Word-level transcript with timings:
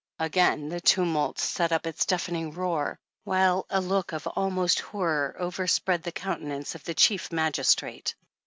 Again 0.17 0.69
the 0.69 0.81
tumult 0.81 1.37
set 1.37 1.71
up 1.71 1.85
its 1.85 2.07
deafening 2.07 2.53
roar, 2.53 2.99
while 3.23 3.67
a 3.69 3.79
look 3.79 4.13
of 4.13 4.25
almost 4.25 4.79
horror 4.79 5.35
overspread 5.37 6.01
the 6.01 6.11
countenance 6.11 6.73
of 6.73 6.83
the 6.83 6.95
Chief 6.95 7.31
Magistrate. 7.31 8.15